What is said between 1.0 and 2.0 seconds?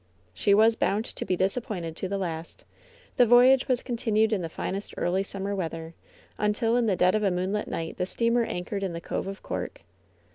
to be disappointed